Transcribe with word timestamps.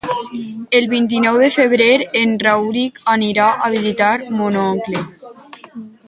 El 0.77 0.85
vint-i-nou 0.93 1.35
de 1.41 1.49
febrer 1.57 1.89
en 2.21 2.33
Rauric 2.47 2.97
anirà 3.13 3.49
a 3.67 3.69
visitar 3.77 4.09
mon 4.41 4.57
oncle. 4.67 5.03